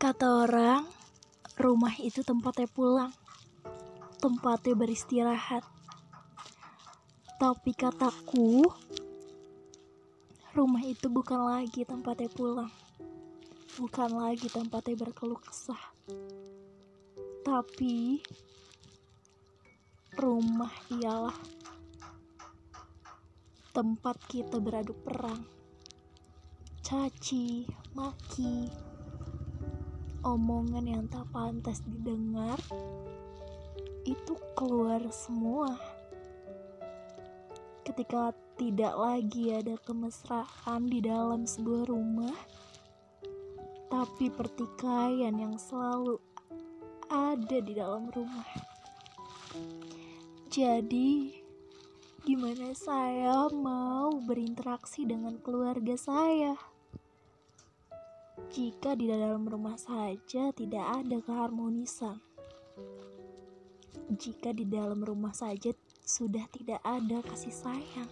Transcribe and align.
Kata 0.00 0.48
orang, 0.48 0.88
rumah 1.60 1.92
itu 2.00 2.24
tempatnya 2.24 2.64
pulang, 2.72 3.12
tempatnya 4.16 4.72
beristirahat. 4.72 5.60
Tapi 7.36 7.76
kataku, 7.76 8.64
rumah 10.56 10.80
itu 10.88 11.04
bukan 11.12 11.52
lagi 11.52 11.84
tempatnya 11.84 12.32
pulang, 12.32 12.72
bukan 13.76 14.08
lagi 14.16 14.48
tempatnya 14.48 14.96
berkeluh 14.96 15.36
kesah. 15.36 15.92
Tapi 17.44 18.24
rumah 20.16 20.72
ialah 20.96 21.36
tempat 23.76 24.16
kita 24.32 24.56
beradu 24.64 24.96
perang, 24.96 25.44
caci, 26.80 27.68
maki, 27.92 28.88
omongan 30.24 30.84
yang 30.84 31.04
tak 31.08 31.24
pantas 31.32 31.80
didengar 31.88 32.60
itu 34.04 34.34
keluar 34.56 35.00
semua. 35.12 35.76
Ketika 37.84 38.32
tidak 38.60 38.94
lagi 38.94 39.56
ada 39.56 39.74
kemesraan 39.82 40.88
di 40.88 41.00
dalam 41.00 41.48
sebuah 41.48 41.88
rumah 41.88 42.36
tapi 43.90 44.30
pertikaian 44.30 45.34
yang 45.34 45.58
selalu 45.58 46.22
ada 47.10 47.58
di 47.58 47.72
dalam 47.74 48.06
rumah. 48.14 48.46
Jadi 50.46 51.34
gimana 52.22 52.70
saya 52.76 53.48
mau 53.50 54.14
berinteraksi 54.22 55.08
dengan 55.08 55.40
keluarga 55.42 55.96
saya 55.96 56.69
jika 58.50 58.98
di 58.98 59.06
dalam 59.06 59.46
rumah 59.46 59.78
saja 59.78 60.50
tidak 60.50 60.82
ada 60.82 61.22
keharmonisan. 61.22 62.18
Jika 64.10 64.50
di 64.50 64.66
dalam 64.66 65.06
rumah 65.06 65.30
saja 65.30 65.70
sudah 66.02 66.50
tidak 66.50 66.82
ada 66.82 67.22
kasih 67.30 67.54
sayang. 67.54 68.10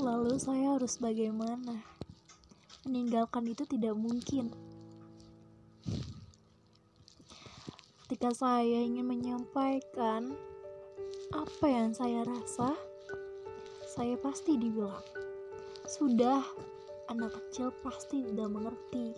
Lalu 0.00 0.40
saya 0.40 0.80
harus 0.80 0.96
bagaimana? 0.96 1.84
Meninggalkan 2.88 3.44
itu 3.44 3.68
tidak 3.68 3.92
mungkin. 4.00 4.48
Ketika 8.08 8.32
saya 8.32 8.80
ingin 8.80 9.04
menyampaikan 9.04 10.32
apa 11.36 11.66
yang 11.68 11.92
saya 11.92 12.24
rasa, 12.24 12.72
saya 13.92 14.16
pasti 14.16 14.56
dibilang 14.56 15.19
sudah, 15.90 16.46
anak 17.10 17.34
kecil 17.34 17.74
pasti 17.82 18.22
tidak 18.22 18.46
mengerti. 18.46 19.10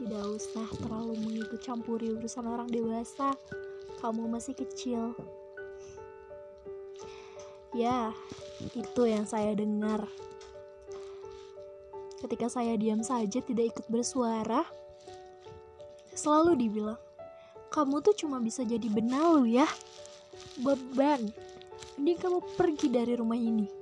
Tidak 0.00 0.24
usah 0.32 0.64
terlalu 0.80 1.12
mengikut 1.20 1.60
campuri 1.60 2.16
urusan 2.16 2.48
orang 2.48 2.72
dewasa. 2.72 3.36
Kamu 4.00 4.32
masih 4.32 4.56
kecil. 4.56 5.12
Ya, 7.76 8.16
itu 8.72 9.02
yang 9.04 9.28
saya 9.28 9.52
dengar. 9.52 10.08
Ketika 12.24 12.48
saya 12.48 12.80
diam 12.80 13.04
saja 13.04 13.44
tidak 13.44 13.76
ikut 13.76 13.86
bersuara, 13.92 14.64
selalu 16.16 16.56
dibilang, 16.64 17.00
"Kamu 17.68 18.00
tuh 18.00 18.16
cuma 18.16 18.40
bisa 18.40 18.64
jadi 18.64 18.88
benalu 18.88 19.60
ya." 19.60 19.68
Beban. 20.64 21.28
Mending 22.00 22.16
kamu 22.16 22.38
pergi 22.56 22.88
dari 22.88 23.12
rumah 23.20 23.36
ini 23.36 23.79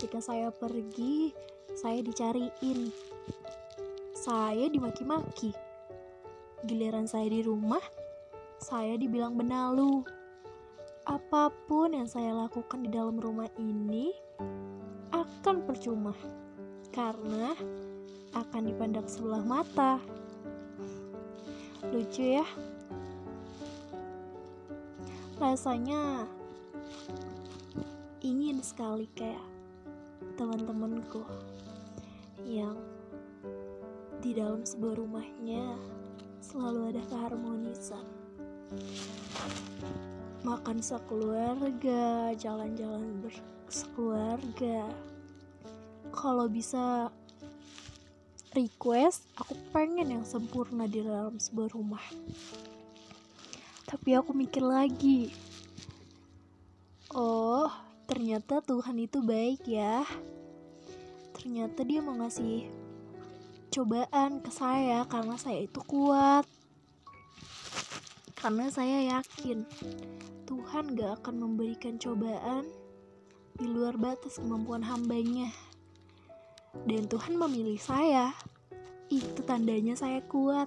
ketika 0.00 0.32
saya 0.32 0.48
pergi 0.48 1.28
saya 1.76 2.00
dicariin. 2.00 2.88
Saya 4.16 4.64
dimaki-maki. 4.72 5.52
Giliran 6.64 7.04
saya 7.04 7.28
di 7.28 7.44
rumah 7.44 7.84
saya 8.56 8.96
dibilang 8.96 9.36
benalu. 9.36 10.00
Apa 11.04 11.52
pun 11.68 11.92
yang 11.92 12.08
saya 12.08 12.32
lakukan 12.32 12.80
di 12.80 12.88
dalam 12.88 13.20
rumah 13.20 13.52
ini 13.60 14.08
akan 15.12 15.68
percuma 15.68 16.16
karena 16.96 17.52
akan 18.32 18.62
dipandang 18.72 19.04
sebelah 19.04 19.44
mata. 19.44 20.00
Lucu 21.92 22.40
ya. 22.40 22.48
Rasanya 25.36 26.24
ingin 28.24 28.64
sekali 28.64 29.04
kayak 29.12 29.49
teman-temanku 30.36 31.22
yang 32.46 32.76
di 34.20 34.36
dalam 34.36 34.60
sebuah 34.62 35.00
rumahnya 35.00 35.78
selalu 36.44 36.92
ada 36.92 37.02
keharmonisan. 37.08 38.04
Makan 40.44 40.78
sekeluarga 40.84 42.32
jalan-jalan 42.36 43.24
bersekeluarga. 43.24 44.88
Kalau 46.10 46.46
bisa 46.50 47.08
request 48.52 49.24
aku 49.38 49.54
pengen 49.70 50.20
yang 50.20 50.24
sempurna 50.26 50.84
di 50.90 51.00
dalam 51.00 51.38
sebuah 51.38 51.70
rumah. 51.72 52.02
Tapi 53.86 54.10
aku 54.16 54.34
mikir 54.36 54.62
lagi. 54.62 55.30
Oh 57.14 57.89
ternyata 58.10 58.58
Tuhan 58.58 58.98
itu 58.98 59.22
baik 59.22 59.70
ya. 59.70 60.02
Ternyata 61.38 61.86
dia 61.86 62.02
mau 62.02 62.18
ngasih 62.18 62.66
cobaan 63.70 64.42
ke 64.42 64.50
saya 64.50 65.06
karena 65.06 65.38
saya 65.38 65.62
itu 65.62 65.78
kuat. 65.86 66.42
Karena 68.34 68.66
saya 68.66 69.14
yakin 69.14 69.62
Tuhan 70.42 70.98
gak 70.98 71.22
akan 71.22 71.34
memberikan 71.38 72.02
cobaan 72.02 72.66
di 73.54 73.70
luar 73.70 73.94
batas 73.94 74.42
kemampuan 74.42 74.82
hambanya. 74.82 75.54
Dan 76.82 77.06
Tuhan 77.06 77.38
memilih 77.38 77.78
saya. 77.78 78.34
Itu 79.06 79.46
tandanya 79.46 79.94
saya 79.94 80.18
kuat. 80.26 80.66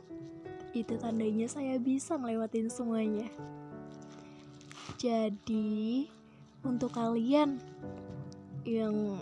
Itu 0.71 0.95
tandanya 0.95 1.51
saya 1.51 1.75
bisa 1.75 2.15
melewatin 2.15 2.71
semuanya. 2.71 3.27
Jadi, 4.95 6.07
untuk 6.63 6.95
kalian 6.95 7.59
yang 8.63 9.19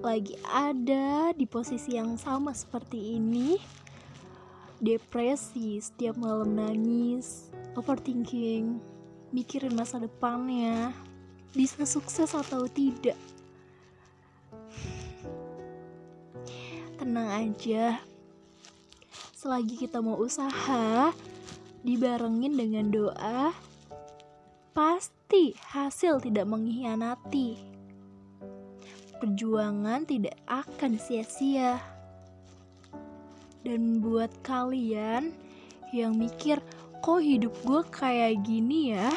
lagi 0.00 0.36
ada 0.48 1.32
di 1.32 1.48
posisi 1.48 1.96
yang 1.96 2.16
sama 2.20 2.52
seperti 2.52 3.16
ini 3.16 3.56
depresi 4.80 5.80
setiap 5.80 6.20
malam 6.20 6.52
nangis 6.52 7.48
overthinking 7.76 8.76
mikirin 9.32 9.72
masa 9.72 10.00
depannya 10.00 10.92
bisa 11.56 11.88
sukses 11.88 12.36
atau 12.36 12.68
tidak. 12.68 13.16
Tenang 17.00 17.28
aja 17.32 18.00
selagi 19.36 19.76
kita 19.86 20.00
mau 20.04 20.20
usaha 20.20 21.12
dibarengin 21.86 22.56
dengan 22.56 22.88
doa 22.90 23.54
pasti 24.76 25.56
hasil 25.72 26.20
tidak 26.20 26.44
mengkhianati. 26.44 27.56
Perjuangan 29.16 30.04
tidak 30.04 30.36
akan 30.44 31.00
sia-sia. 31.00 31.80
Dan 33.64 34.04
buat 34.04 34.28
kalian 34.44 35.32
yang 35.96 36.20
mikir, 36.20 36.60
kok 37.00 37.24
hidup 37.24 37.56
gue 37.64 37.80
kayak 37.88 38.44
gini 38.44 38.92
ya? 38.92 39.08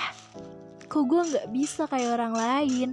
Kok 0.88 1.04
gue 1.04 1.22
gak 1.28 1.52
bisa 1.52 1.84
kayak 1.92 2.16
orang 2.16 2.34
lain? 2.40 2.90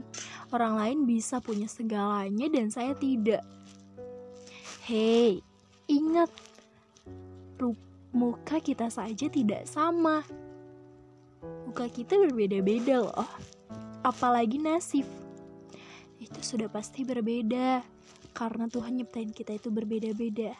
Orang 0.51 0.75
lain 0.75 1.07
bisa 1.07 1.39
punya 1.39 1.71
segalanya 1.71 2.51
dan 2.51 2.75
saya 2.75 2.99
tidak. 2.99 3.47
Hei, 4.83 5.39
ingat, 5.87 6.35
muka 8.11 8.59
kita 8.59 8.91
saja 8.91 9.31
tidak 9.31 9.71
sama 9.71 10.27
muka 11.77 11.93
kita 11.93 12.17
berbeda-beda 12.17 13.05
loh. 13.05 13.29
Apalagi 14.01 14.57
nasib. 14.57 15.05
Itu 16.17 16.41
sudah 16.41 16.73
pasti 16.73 17.05
berbeda. 17.05 17.85
Karena 18.33 18.65
Tuhan 18.65 18.97
nyiptain 18.97 19.29
kita 19.29 19.57
itu 19.57 19.69
berbeda-beda. 19.69 20.57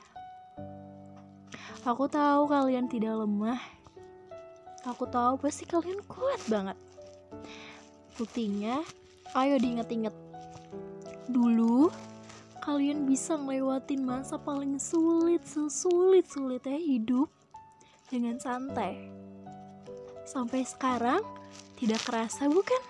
Aku 1.87 2.05
tahu 2.11 2.51
kalian 2.51 2.85
tidak 2.91 3.17
lemah. 3.17 3.57
Aku 4.85 5.09
tahu 5.09 5.41
pasti 5.41 5.65
kalian 5.65 6.05
kuat 6.05 6.43
banget. 6.53 6.77
Buktinya, 8.21 8.85
ayo 9.39 9.57
diingat-ingat. 9.57 10.13
Dulu, 11.33 11.89
kalian 12.61 13.09
bisa 13.09 13.41
ngelewatin 13.41 14.03
masa 14.05 14.37
paling 14.37 14.77
sulit, 14.77 15.43
sesulit-sulitnya 15.49 16.77
hidup 16.77 17.33
dengan 18.11 18.37
santai 18.37 19.17
sampai 20.27 20.67
sekarang 20.67 21.23
tidak 21.79 22.03
kerasa 22.03 22.51
bukan? 22.51 22.83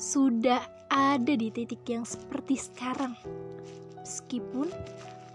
Sudah 0.00 0.64
ada 0.88 1.34
di 1.36 1.52
titik 1.52 1.84
yang 1.84 2.06
seperti 2.08 2.56
sekarang. 2.56 3.12
Meskipun 4.00 4.70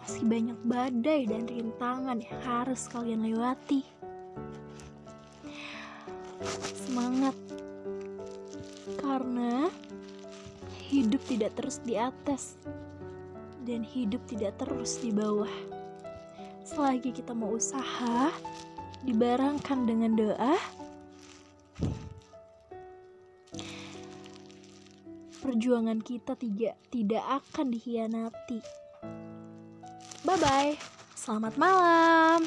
Masih 0.05 0.21
banyak 0.21 0.59
badai 0.69 1.25
dan 1.25 1.49
rintangan 1.49 2.21
yang 2.21 2.39
harus 2.45 2.85
kalian 2.93 3.25
lewati. 3.25 3.81
Semangat, 6.85 7.33
karena 9.01 9.73
hidup 10.93 11.17
tidak 11.25 11.57
terus 11.57 11.81
di 11.81 11.97
atas 11.97 12.53
dan 13.65 13.81
hidup 13.81 14.21
tidak 14.29 14.53
terus 14.61 15.01
di 15.01 15.09
bawah. 15.09 15.49
Selagi 16.61 17.09
kita 17.09 17.33
mau 17.33 17.57
usaha, 17.57 18.29
dibarengkan 19.03 19.83
dengan 19.83 20.15
doa, 20.15 20.55
perjuangan 25.43 25.99
kita 25.99 26.37
tidak 26.39 26.75
tidak 26.93 27.23
akan 27.43 27.73
dikhianati. 27.73 28.59
Bye 30.25 30.39
bye. 30.41 30.73
Selamat 31.13 31.57
malam. 31.57 32.45